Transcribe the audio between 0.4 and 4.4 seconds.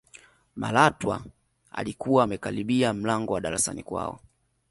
malatwa alikuwa amekaribia mlango wa darasani kwao